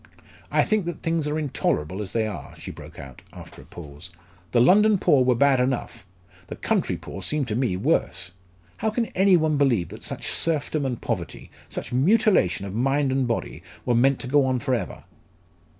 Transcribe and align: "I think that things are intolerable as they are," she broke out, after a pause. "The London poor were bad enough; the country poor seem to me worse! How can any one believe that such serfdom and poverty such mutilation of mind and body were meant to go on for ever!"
"I 0.51 0.63
think 0.63 0.85
that 0.87 1.03
things 1.03 1.27
are 1.27 1.37
intolerable 1.37 2.01
as 2.01 2.11
they 2.11 2.25
are," 2.25 2.55
she 2.55 2.71
broke 2.71 2.97
out, 2.97 3.21
after 3.31 3.61
a 3.61 3.65
pause. 3.65 4.09
"The 4.51 4.59
London 4.59 4.97
poor 4.97 5.23
were 5.23 5.35
bad 5.35 5.59
enough; 5.59 6.07
the 6.47 6.55
country 6.55 6.97
poor 6.97 7.21
seem 7.21 7.45
to 7.45 7.55
me 7.55 7.77
worse! 7.77 8.31
How 8.77 8.89
can 8.89 9.05
any 9.13 9.37
one 9.37 9.57
believe 9.57 9.89
that 9.89 10.01
such 10.03 10.25
serfdom 10.27 10.87
and 10.87 10.99
poverty 10.99 11.51
such 11.69 11.93
mutilation 11.93 12.65
of 12.65 12.73
mind 12.73 13.11
and 13.11 13.27
body 13.27 13.61
were 13.85 13.93
meant 13.93 14.17
to 14.21 14.27
go 14.27 14.43
on 14.47 14.57
for 14.57 14.73
ever!" 14.73 15.03